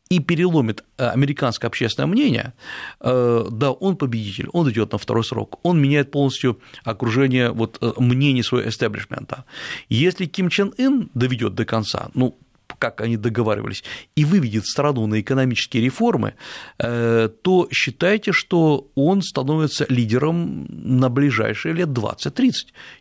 [0.08, 2.54] и переломит э, американское общественное мнение,
[3.00, 7.92] э, да, он победитель, он идет на второй срок, он меняет полностью окружение вот, э,
[7.98, 9.44] мнений своего эстеблишмента.
[9.88, 12.36] Если Ким Чен Ын доведет до конца, ну,
[12.80, 13.84] как они договаривались,
[14.16, 16.34] и выведет страну на экономические реформы,
[16.78, 22.52] э, то считайте, что он становится лидером на ближайшие лет 20-30.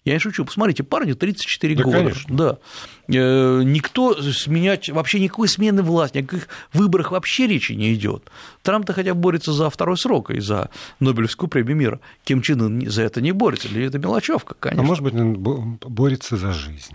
[0.06, 1.98] Я не шучу, посмотрите, парню 34 да, года.
[1.98, 2.36] Конечно.
[2.36, 2.58] Да.
[3.08, 8.30] Э, никто сменять, вообще никакой смены власти, никаких выборах вообще речи не идет.
[8.62, 12.00] Трамп-то хотя бы борется за второй срок и за Нобелевскую премию мира.
[12.26, 14.84] Ким Чен Ын за это не борется, или это мелочевка, конечно.
[14.84, 16.94] А может быть, он борется за жизнь?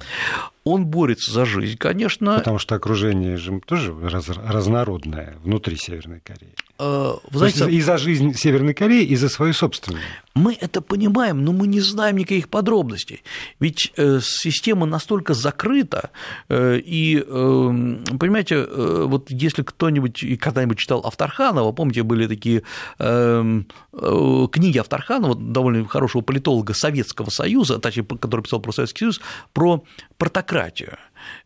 [0.64, 2.36] Он борется за жизнь, конечно.
[2.36, 6.54] Потому что окружение же тоже раз, разнородное внутри Северной Кореи.
[6.78, 10.02] Э, вы знаете, и за жизнь Северной Кореи, и за свою собственную.
[10.34, 13.22] Мы это понимаем, но мы не знаем никаких подробностей.
[13.60, 16.10] Ведь э, система настолько закрыта,
[16.48, 22.62] э, и, понимаете, вот если кто-нибудь когда-нибудь читал Авторханова, помните, были такие
[22.98, 29.20] книги Авторханова, довольно хорошего политолога Советского Союза, точнее, который писал про Советский Союз,
[29.52, 29.84] про
[30.18, 30.98] портократию.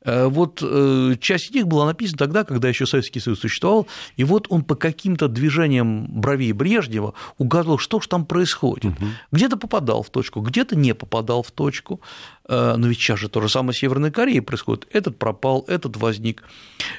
[0.08, 4.24] Э, вот э, часть из них была написана тогда, когда еще Советский Союз существовал, и
[4.24, 8.86] вот он по каким-то движениям бровей Брежнева угадывал, что же там происходит.
[8.86, 9.06] Угу.
[9.32, 12.00] Где-то попадал в точку, где-то не попадал в точку.
[12.48, 14.88] Э, но ведь сейчас же то же самое в Северной Корее происходит.
[14.92, 16.42] Этот пропал, этот возник.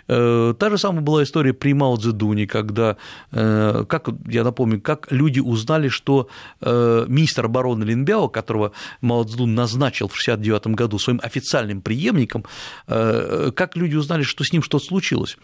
[0.05, 2.97] Та же самая была история при Мао Цзэдуне, когда,
[3.31, 6.27] как, я напомню, как люди узнали, что
[6.61, 12.43] министр обороны Линбяо, которого Мао Цзэдун назначил в 1969 году своим официальным преемником,
[13.55, 15.37] как люди узнали, что с ним что-то случилось?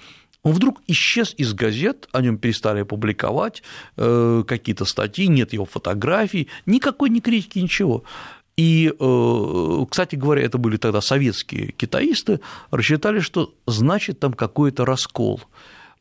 [0.45, 3.63] Он вдруг исчез из газет, о нем перестали публиковать
[3.97, 8.03] э, какие-то статьи, нет его фотографий, никакой ни критики, ничего.
[8.55, 15.41] И, э, кстати говоря, это были тогда советские китаисты, рассчитали, что значит там какой-то раскол.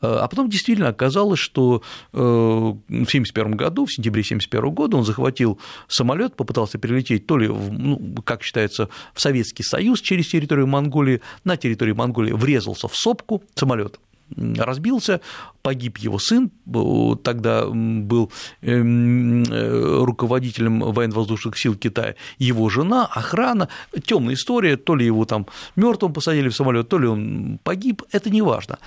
[0.00, 5.04] Э, а потом действительно оказалось, что э, в 1971 году, в сентябре 1971 года он
[5.04, 10.66] захватил самолет, попытался перелететь то ли, в, ну, как считается, в Советский Союз через территорию
[10.66, 13.98] Монголии, на территории Монголии врезался в сопку самолет
[14.36, 15.20] разбился,
[15.62, 16.50] погиб его сын,
[17.22, 23.68] тогда был эм, э, руководителем военно-воздушных сил Китая, его жена, охрана,
[24.04, 28.30] темная история, то ли его там мертвым посадили в самолет, то ли он погиб, это
[28.30, 28.78] не важно.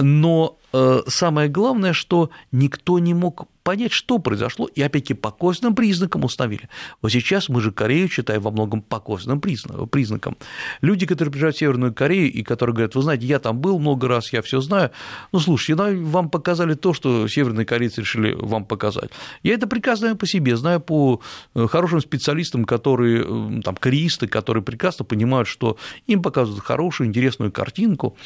[0.00, 5.74] Но э, самое главное, что никто не мог понять, что произошло, и опять-таки по косвенным
[5.74, 6.68] признакам установили.
[7.02, 10.36] Вот сейчас мы же Корею считаем во многом по косвенным признакам.
[10.80, 14.08] Люди, которые приезжают в Северную Корею и которые говорят, вы знаете, я там был много
[14.08, 14.90] раз, я все знаю,
[15.32, 19.10] ну, слушайте, ну, вам показали то, что северные корейцы решили вам показать.
[19.42, 21.20] Я это знаю по себе, знаю по
[21.54, 27.52] э, хорошим специалистам, которые, э, там, кореисты, которые прекрасно понимают, что им показывают хорошую, интересную
[27.52, 28.16] картинку,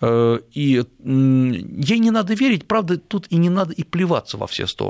[0.00, 4.66] э, и ей не надо верить, правда, тут и не надо и плеваться во все
[4.66, 4.81] стороны.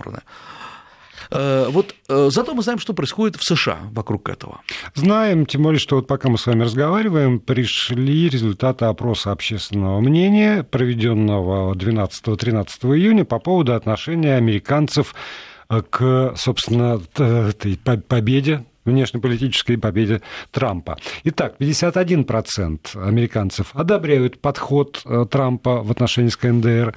[1.31, 4.61] Э, вот э, зато мы знаем, что происходит в США вокруг этого.
[4.94, 10.62] Знаем, тем более, что вот пока мы с вами разговариваем, пришли результаты опроса общественного мнения,
[10.62, 15.14] проведенного 12-13 июня по поводу отношения американцев
[15.90, 20.98] к, собственно, этой победе внешнеполитической победе Трампа.
[21.24, 26.94] Итак, 51% американцев одобряют подход э, Трампа в отношении с КНДР,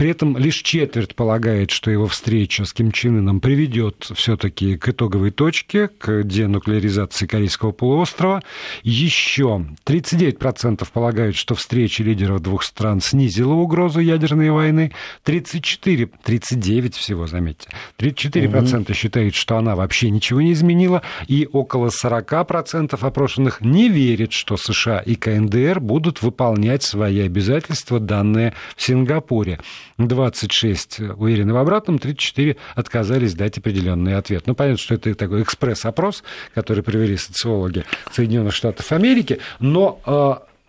[0.00, 4.88] при этом лишь четверть полагает, что его встреча с Ким Чен Ыном приведет все-таки к
[4.88, 8.42] итоговой точке, к денуклеаризации Корейского полуострова.
[8.82, 14.92] Еще 39% полагают, что встреча лидеров двух стран снизила угрозу ядерной войны.
[15.24, 17.68] 34, 39 всего, заметьте.
[17.98, 18.94] 34% угу.
[18.94, 21.02] считают, что она вообще ничего не изменила.
[21.28, 28.54] И около 40% опрошенных не верят, что США и КНДР будут выполнять свои обязательства, данные
[28.76, 29.60] в Сингапуре.
[30.08, 34.46] 26 уверены в обратном, 34 отказались дать определенный ответ.
[34.46, 36.22] Ну, понятно, что это такой экспресс-опрос,
[36.54, 40.00] который провели социологи Соединенных Штатов Америки, но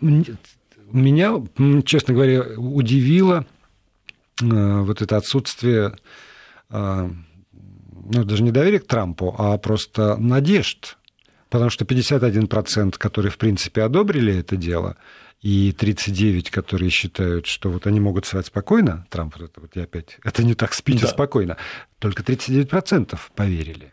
[0.00, 0.06] э,
[0.92, 1.34] меня,
[1.84, 3.46] честно говоря, удивило
[4.40, 5.96] э, вот это отсутствие,
[6.70, 7.10] э,
[8.04, 10.96] ну, даже не доверия к Трампу, а просто надежд
[11.52, 14.96] Потому что 51%, которые, в принципе, одобрили это дело,
[15.42, 19.82] и 39, которые считают, что вот они могут спать спокойно, Трамп, вот это вот я
[19.82, 21.08] опять, это не так, спите да.
[21.08, 21.56] спокойно,
[21.98, 23.92] только 39% поверили.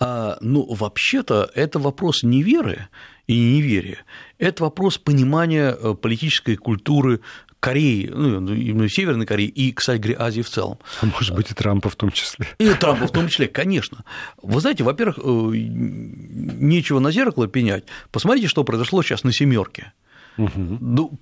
[0.00, 2.88] А, ну, вообще-то, это вопрос не веры
[3.28, 3.98] и неверия,
[4.38, 7.20] это вопрос понимания э, политической культуры
[7.60, 10.78] Кореи, ну, именно Северной Кореи и, кстати говоря, Азии в целом.
[11.02, 12.48] А может быть, и Трампа в том числе.
[12.58, 14.02] И Трампа в том числе, конечно.
[14.42, 17.84] Вы знаете, во-первых, э, нечего на зеркало пенять.
[18.10, 19.92] Посмотрите, что произошло сейчас на семерке.
[20.38, 20.78] Угу.
[20.80, 21.18] Ну,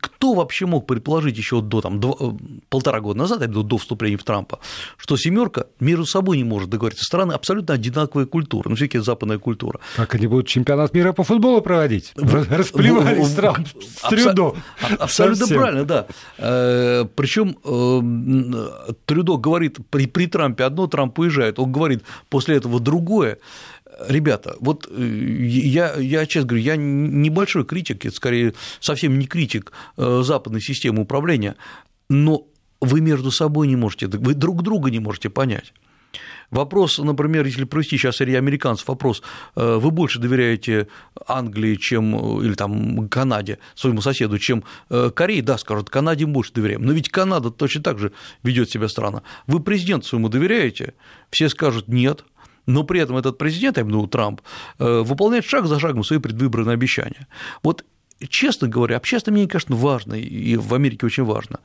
[0.00, 2.30] кто вообще мог предположить еще до там, два, э,
[2.68, 4.58] полтора года назад, до, до вступления в Трампа,
[4.96, 7.04] что семерка между собой не может договориться?
[7.04, 9.80] Страны абсолютно одинаковые культуры, ну, все-таки западная культура.
[9.96, 12.12] Как они будут чемпионат мира по футболу проводить?
[12.16, 14.54] Расплевались Трамп с Трюдо.
[14.98, 16.06] Абсолютно правильно, да.
[16.38, 22.80] Э, Причем э, Трюдо говорит при, при Трампе одно, Трамп уезжает, он говорит после этого
[22.80, 23.38] другое
[24.08, 29.72] ребята, вот э, я, я честно говорю, я небольшой критик, это скорее совсем не критик
[29.96, 31.56] э, западной системы управления,
[32.08, 32.46] но
[32.80, 35.72] вы между собой не можете, вы друг друга не можете понять.
[36.50, 39.22] Вопрос, например, если провести сейчас среди американцев вопрос,
[39.54, 40.88] э, вы больше доверяете
[41.26, 46.92] Англии, чем, или там Канаде, своему соседу, чем Корее, да, скажут, Канаде больше доверяем, но
[46.92, 49.22] ведь Канада точно так же ведет себя странно.
[49.46, 50.94] Вы президенту своему доверяете?
[51.30, 52.24] Все скажут нет,
[52.68, 54.42] но при этом этот президент, я имею в виду Трамп,
[54.78, 57.26] э, выполняет шаг за шагом свои предвыборные обещания.
[57.62, 57.84] Вот,
[58.28, 61.60] честно говоря, общественное мнение, конечно, важно, и в Америке очень важно,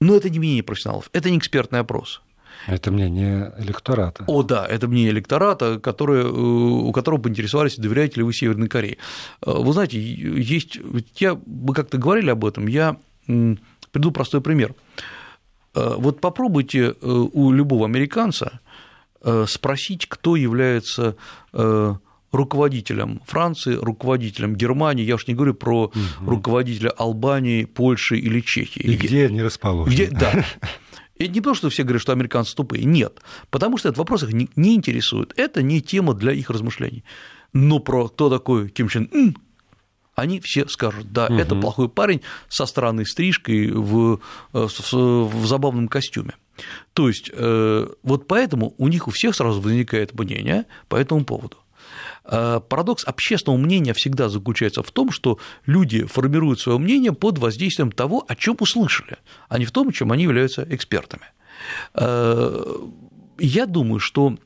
[0.00, 2.22] но это не мнение профессионалов, это не экспертный опрос.
[2.68, 4.24] Это мнение электората.
[4.26, 8.98] О, да, это мнение электората, который, э, у которого поинтересовались, доверяете ли вы Северной Корее.
[9.44, 10.78] Э, вы знаете, есть,
[11.16, 12.96] я, мы как-то говорили об этом, я
[13.90, 14.74] приду простой пример.
[15.74, 18.60] Вот попробуйте у любого американца
[19.46, 21.16] спросить, кто является
[21.52, 21.94] э,
[22.32, 25.94] руководителем Франции, руководителем Германии, я уж не говорю про угу.
[26.26, 28.82] руководителя Албании, Польши или Чехии.
[28.82, 29.92] И где они расположены.
[29.92, 30.44] Где, да.
[31.16, 34.34] И не то, что все говорят, что американцы тупые, нет, потому что этот вопрос их
[34.34, 37.04] не, не интересует, это не тема для их размышлений.
[37.54, 39.34] Но про кто такой Ким Чен Ын,
[40.14, 41.36] они все скажут, да, угу.
[41.36, 44.20] это плохой парень со странной стрижкой в,
[44.52, 46.34] э, в, в забавном костюме.
[46.92, 51.56] То есть э, вот поэтому у них у всех сразу возникает мнение по этому поводу.
[52.24, 57.92] Э, парадокс общественного мнения всегда заключается в том, что люди формируют свое мнение под воздействием
[57.92, 61.24] того, о чем услышали, а не в том, чем они являются экспертами.
[61.94, 62.64] Э,
[63.38, 64.38] я думаю, что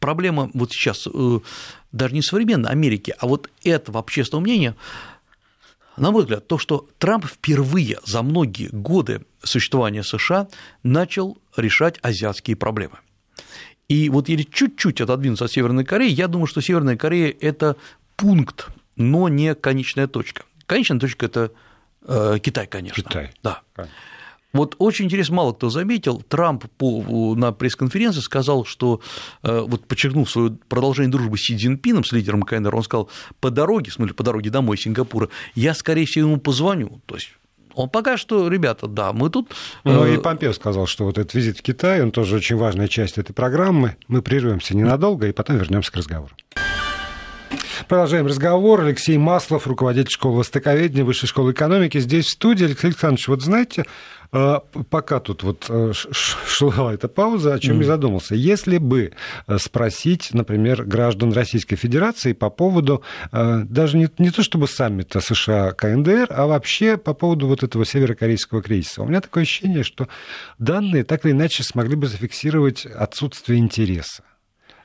[0.00, 1.06] проблема вот сейчас
[1.92, 4.74] даже не современной Америки, а вот этого общественного мнения
[5.96, 10.48] на мой взгляд, то, что Трамп впервые за многие годы существования США
[10.82, 12.98] начал решать азиатские проблемы.
[13.88, 17.76] И вот если чуть-чуть отодвинуться от Северной Кореи, я думаю, что Северная Корея– это
[18.16, 20.44] пункт, но не конечная точка.
[20.66, 21.52] Конечная точка– это
[22.06, 23.02] э, Китай, конечно.
[23.02, 23.32] Китай.
[23.42, 23.62] Да.
[23.74, 23.94] Конечно.
[24.52, 29.00] Вот очень интересно, мало кто заметил, Трамп по, на пресс-конференции сказал, что,
[29.42, 33.08] э, вот подчеркнув свое продолжение дружбы с Си Цзиньпином, с лидером КНР, он сказал,
[33.40, 37.00] по дороге, в смысле, по дороге домой из Сингапура, я, скорее всего, ему позвоню.
[37.06, 37.30] То есть
[37.74, 39.50] он пока что, ребята, да, мы тут...
[39.84, 42.88] Ну и э, Помпео сказал, что вот этот визит в Китай, он тоже очень важная
[42.88, 43.96] часть этой программы.
[44.08, 46.34] Мы прервемся ненадолго и потом вернемся к разговору.
[47.88, 48.82] Продолжаем разговор.
[48.82, 51.98] Алексей Маслов, руководитель школы востоковедения Высшей школы экономики.
[51.98, 52.66] Здесь в студии.
[52.66, 53.86] Алексей Александрович, вот знаете,
[54.30, 57.80] пока тут вот э, шла эта пауза, о чем mm.
[57.80, 58.34] я задумался.
[58.34, 59.12] Если бы
[59.46, 65.72] э, спросить, например, граждан Российской Федерации по поводу даже не, не то чтобы саммита США
[65.72, 70.08] КНДР, а вообще по поводу вот этого северокорейского кризиса, у меня такое ощущение, что
[70.58, 74.22] данные так или иначе смогли бы зафиксировать отсутствие интереса.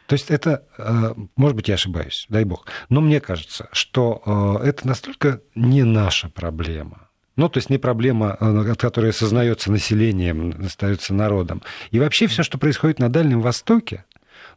[0.08, 4.68] То есть это, э, может быть, я ошибаюсь, дай бог, но мне кажется, что э,
[4.68, 7.05] это настолько не наша проблема.
[7.36, 11.62] Ну, то есть не проблема, э, которая осознается населением, остается народом.
[11.92, 14.06] И вообще все, что происходит на Дальнем Востоке,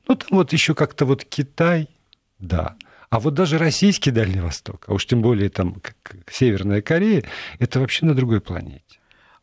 [0.07, 1.89] ну, там вот еще как-то вот Китай,
[2.39, 2.77] да.
[3.11, 5.77] А вот даже российский Дальний Восток, а уж тем более там
[6.31, 7.25] Северная Корея,
[7.59, 8.83] это вообще на другой планете.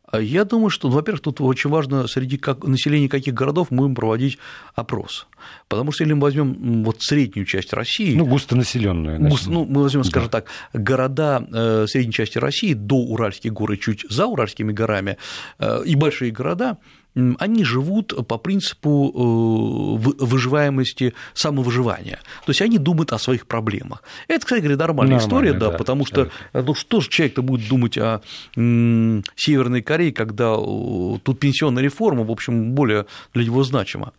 [0.06, 3.94] А я думаю, что, во-первых, тут очень важно, среди как, населения каких городов мы будем
[3.96, 4.38] проводить
[4.74, 5.26] опрос.
[5.68, 8.14] Потому что если мы возьмем вот среднюю часть России.
[8.14, 9.20] Ну, густонаселенную.
[9.20, 10.40] Густо, ну, мы возьмем, скажем да.
[10.40, 15.18] так, города э, средней части России до Уральских гор и чуть за Уральскими горами
[15.58, 16.78] э, и большие города,
[17.38, 22.20] они живут по принципу э, выживаемости, самовыживания.
[22.44, 24.02] То есть они думают о своих проблемах.
[24.28, 27.96] Это, кстати говоря, нормальная история, да, да, потому что ну, что же человек-то будет думать
[27.96, 28.20] о
[28.54, 34.12] Северной Корее, когда тут пенсионная реформа, в общем, более для него значима.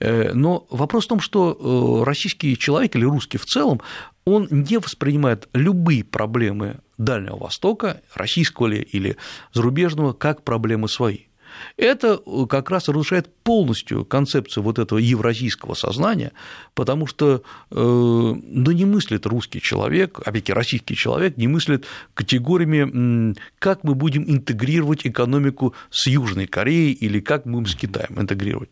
[0.00, 3.80] Э, но вопрос в том, что российский человек или русский в целом,
[4.24, 9.16] он не воспринимает любые проблемы Дальнего Востока, российского ли или
[9.52, 11.27] зарубежного, как проблемы свои.
[11.76, 16.32] Это э, как раз разрушает полностью концепцию вот этого евразийского сознания,
[16.74, 23.94] потому что ну, не мыслит русский человек, опять-таки российский человек, не мыслит категориями, как мы
[23.94, 28.70] будем интегрировать экономику с Южной Кореей или как мы будем с Китаем интегрировать.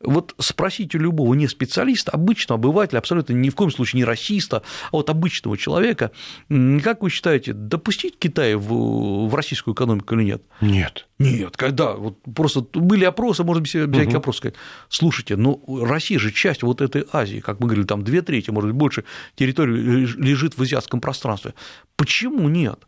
[0.00, 4.96] Вот спросите любого не специалиста, обычного обывателя, абсолютно ни в коем случае не расиста, а
[4.96, 6.10] вот обычного человека,
[6.48, 10.42] как вы считаете, допустить Китай в, в российскую экономику или нет?
[10.60, 11.06] Нет.
[11.18, 14.16] Нет, когда вот просто были опросы, можно взять угу.
[14.16, 14.56] опрос сказать,
[14.88, 18.70] слушайте, ну Россия же часть вот этой Азии, как мы говорили, там две трети, может
[18.70, 19.04] быть, больше
[19.36, 21.54] территории лежит в азиатском пространстве.
[21.96, 22.80] Почему нет?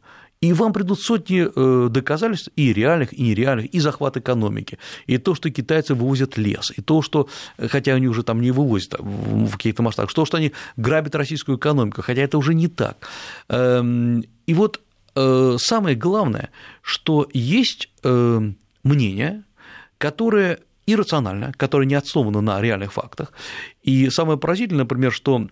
[0.42, 5.34] И вам придут сотни э, доказательств и реальных, и нереальных, и захват экономики, и то,
[5.34, 9.82] что китайцы вывозят лес, и то, что, хотя они уже там не вывозят в каких-то
[9.82, 13.08] масштабах, то, что они грабят российскую экономику, хотя это уже не так.
[13.48, 14.80] Эм, и вот
[15.58, 16.50] самое главное,
[16.82, 18.40] что есть э,
[18.82, 19.44] мнение,
[19.98, 23.32] которое иррационально, которое не основано на реальных фактах.
[23.82, 25.48] И самое поразительное, например, что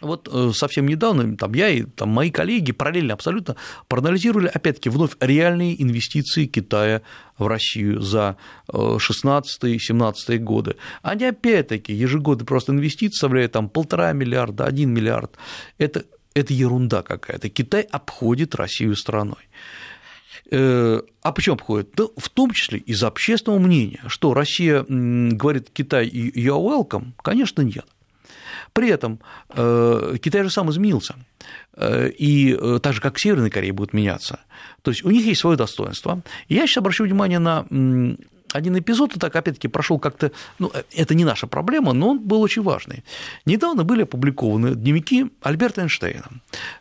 [0.00, 3.56] вот э, совсем недавно там я и там, мои коллеги параллельно абсолютно
[3.88, 7.02] проанализировали, опять-таки, вновь реальные инвестиции Китая
[7.38, 8.36] в Россию за
[8.68, 10.76] 16-17 годы.
[11.02, 15.36] Они опять-таки ежегодно просто инвестиции составляют там полтора миллиарда, один миллиард.
[15.78, 16.04] Это
[16.36, 17.48] это ерунда какая-то.
[17.48, 19.48] Китай обходит Россию страной.
[20.50, 21.90] Э, а почему обходит?
[21.96, 27.86] Да, в том числе из-за общественного мнения, что Россия говорит Китай you're welcome, конечно, нет.
[28.74, 31.14] При этом э, Китай же сам изменился,
[31.74, 34.40] э, и так же, как Северная Корея будет меняться.
[34.82, 36.22] То есть у них есть свое достоинство.
[36.48, 37.66] я сейчас обращу внимание на
[38.56, 42.42] один эпизод, и так, опять-таки, прошел как-то, ну, это не наша проблема, но он был
[42.42, 43.04] очень важный.
[43.44, 46.26] Недавно были опубликованы дневники Альберта Эйнштейна.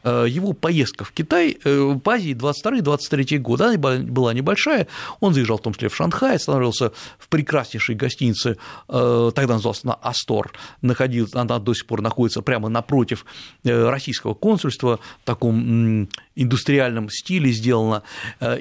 [0.04, 4.88] Э, его поездка в Китай э, в Азии 22-23 годы, она была небольшая,
[5.20, 8.58] он заезжал в том числе в Шанхай, останавливался в прекраснейшей гостинице,
[8.90, 10.52] э, тогда назывался на Астор,
[10.82, 13.26] находился, она до сих пор находится прямо напротив
[13.64, 18.04] российского консульства, в таком индустриальном стиле сделано,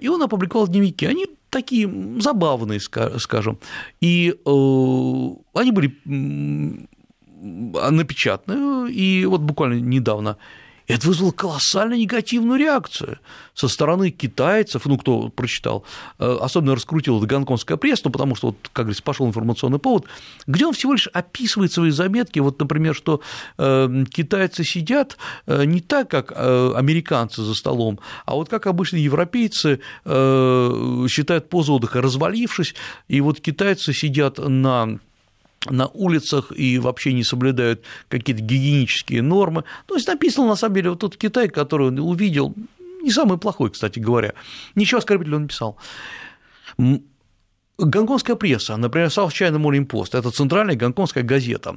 [0.00, 1.06] и он опубликовал дневники.
[1.06, 1.88] Они такие
[2.20, 3.59] забавные, скажем.
[4.00, 5.92] И э, они были
[7.90, 10.36] напечатаны, и вот буквально недавно
[10.87, 13.18] это вызвало колоссально негативную реакцию
[13.55, 15.85] со стороны китайцев, ну, кто прочитал,
[16.18, 20.07] э, особенно раскрутил это гонконгская пресса, ну, потому что, вот, как говорится, пошел информационный повод,
[20.47, 23.20] где он всего лишь описывает свои заметки, вот, например, что
[23.57, 25.16] э, китайцы сидят
[25.47, 32.01] э, не так, как американцы за столом, а вот как обычные европейцы считают позу отдыха
[32.01, 32.74] развалившись,
[33.09, 34.99] и вот китайцы сидят на
[35.66, 39.64] на улицах и вообще не соблюдают какие-то гигиенические нормы.
[39.86, 42.54] То есть написано, на самом деле, вот тот Китай, который он увидел,
[43.02, 44.34] не самый плохой, кстати говоря,
[44.74, 45.78] ничего оскорбительного не писал.
[47.76, 51.74] Гонконгская пресса, например, South China Morning Post, это центральная гонконгская газета,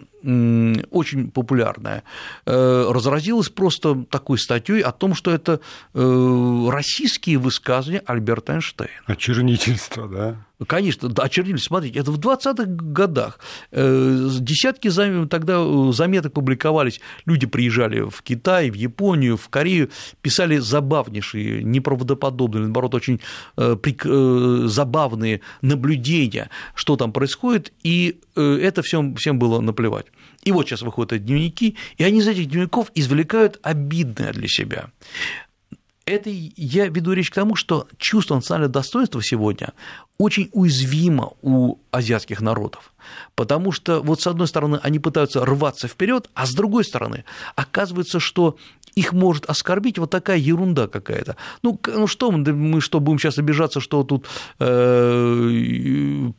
[0.91, 2.03] очень популярная,
[2.45, 5.59] э, разразилась просто такой статьей о том, что это
[5.95, 8.91] э, российские высказывания Альберта Эйнштейна.
[9.07, 10.47] Очернительство, да?
[10.66, 11.58] Конечно, да, очернили.
[11.58, 13.39] Смотрите, это в 20-х годах.
[13.72, 14.89] Э, десятки
[15.28, 16.99] тогда э, заметок публиковались.
[17.26, 19.91] Люди приезжали в Китай, в Японию, в Корею,
[20.22, 23.22] писали забавнейшие, неправдоподобные, наоборот, очень
[23.55, 30.08] э, забавные наблюдения, что там происходит, и это всем, всем было наплевать.
[30.43, 34.89] И вот сейчас выходят эти дневники, и они из этих дневников извлекают обидное для себя
[36.08, 39.74] это я веду речь к тому, что чувство национального достоинства сегодня
[40.18, 42.93] очень уязвимо у азиатских народов,
[43.36, 47.24] потому что вот с одной стороны они пытаются рваться вперед, а с другой стороны
[47.55, 48.57] оказывается, что
[48.97, 51.36] их может оскорбить вот такая ерунда какая-то.
[51.61, 54.26] Ну, ну что мы, мы что, будем сейчас обижаться, что тут
[54.59, 56.32] э,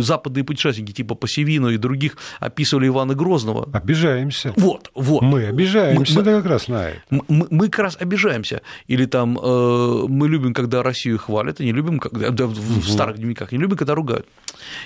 [0.00, 3.68] западные путешественники типа Пассивину и других описывали Ивана Грозного?
[3.72, 4.52] Обижаемся.
[4.56, 5.22] Вот, вот.
[5.22, 7.00] Мы обижаемся, мы, это как раз на это.
[7.10, 8.62] Мы, мы как раз обижаемся.
[8.88, 12.82] Или там э, мы любим, когда Россию хвалят, и не любим, когда да, в угу.
[13.04, 14.26] Старых дневниках, не любим, когда ругают.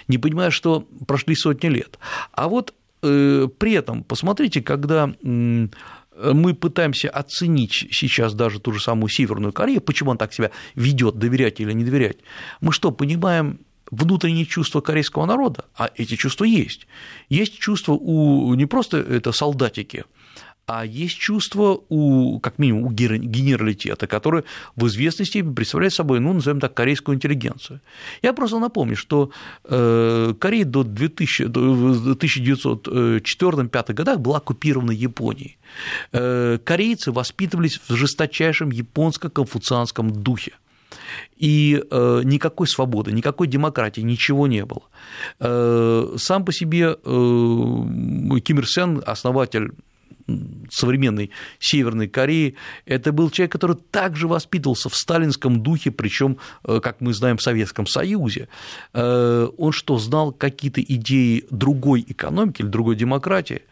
[0.09, 1.99] Не понимая, что прошли сотни лет.
[2.33, 5.11] А вот э, при этом, посмотрите, когда
[6.33, 11.17] мы пытаемся оценить сейчас даже ту же самую Северную Корею, почему он так себя ведет,
[11.17, 12.19] доверять или не доверять.
[12.61, 13.61] Мы что, понимаем
[13.91, 16.87] внутренние чувства корейского народа, а эти чувства есть.
[17.29, 20.05] Есть чувства у не просто это солдатики,
[20.69, 24.45] а есть чувство у, как минимум, у генералитета, который
[24.77, 27.81] в известной степени представляет собой, ну, назовем так, корейскую интеллигенцию.
[28.21, 29.31] Я просто напомню, что
[29.65, 35.57] э, Корея до, 2000, до 1904-1905 годах была оккупирована Японией.
[36.13, 40.53] Э, корейцы воспитывались в жесточайшем японско-конфуцианском духе
[41.39, 44.83] и э, никакой свободы, никакой демократии, ничего не было.
[46.19, 49.71] Сам по себе Ким Ир Сен, основатель
[50.71, 57.01] современной Северной Кореи, это был человек, который также воспитывался в сталинском духе, причем, э, как
[57.01, 58.49] мы знаем, в Советском Союзе.
[58.93, 63.63] Э, он что, знал какие-то идеи другой экономики или другой демократии?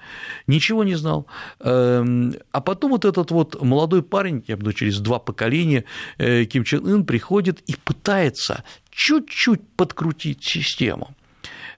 [0.47, 1.27] Ничего не знал.
[1.61, 5.85] Эм, а потом вот этот вот молодой парень, я думаю, через два поколения,
[6.19, 11.15] э, Ким Чен Ын приходит и пытается чуть-чуть подкрутить систему.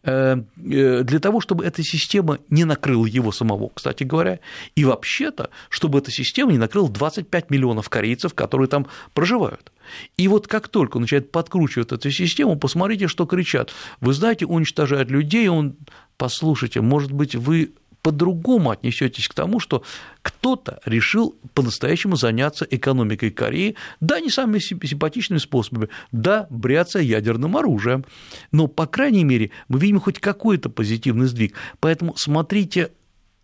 [0.05, 4.41] Э, э, для того, чтобы эта система не накрыла его самого, кстати говоря,
[4.75, 9.73] и вообще-то, чтобы эта система не накрыла 25 миллионов корейцев, которые там проживают.
[10.17, 13.73] И вот как только начинает подкручивать эту систему, посмотрите, что кричат.
[14.01, 15.77] Вы знаете, уничтожают людей, он,
[16.17, 17.73] послушайте, может быть, вы
[18.09, 19.83] по-другому отнесетесь к тому, что
[20.23, 28.07] кто-то решил по-настоящему заняться экономикой Кореи, да, не самыми симпатичными способами, да, бряться ядерным оружием,
[28.51, 31.55] но, по крайней мере, мы видим хоть какой-то позитивный сдвиг.
[31.81, 32.93] Поэтому смотрите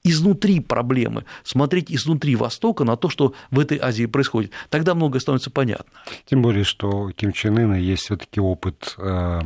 [0.02, 4.52] изнутри проблемы, смотреть изнутри Востока на то, что в этой Азии происходит.
[4.70, 5.92] Тогда многое становится понятно.
[6.24, 9.40] Тем более, что Ким Чен Ына есть все таки опыт э,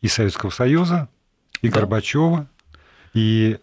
[0.00, 1.08] и Советского Союза,
[1.60, 1.76] и да.
[1.76, 2.48] Горбачева,
[3.14, 3.58] и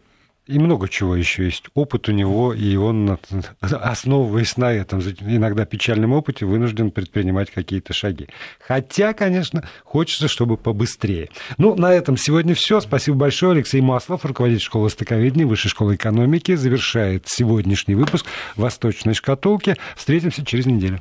[0.50, 1.66] и много чего еще есть.
[1.76, 3.20] Опыт у него, и он,
[3.62, 8.28] основываясь на этом, иногда печальном опыте, вынужден предпринимать какие-то шаги.
[8.60, 11.30] Хотя, конечно, хочется, чтобы побыстрее.
[11.58, 12.82] Ну, на этом сегодня все.
[12.82, 13.52] Спасибо большое.
[13.52, 18.26] Алексей Маслов, руководитель школы востоковедения Высшей школы экономики, завершает сегодняшний выпуск
[18.56, 19.76] «Восточной шкатулки».
[19.96, 21.00] Встретимся через неделю.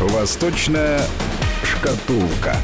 [0.00, 1.00] Восточная
[1.62, 2.56] шкатулка.